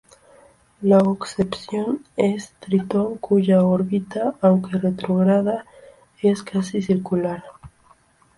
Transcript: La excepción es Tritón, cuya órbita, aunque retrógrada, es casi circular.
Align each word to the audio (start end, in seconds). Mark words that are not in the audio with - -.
La 0.81 0.97
excepción 0.97 2.03
es 2.17 2.53
Tritón, 2.59 3.19
cuya 3.19 3.61
órbita, 3.61 4.33
aunque 4.41 4.79
retrógrada, 4.79 5.67
es 6.23 6.41
casi 6.41 6.81
circular. 6.81 7.43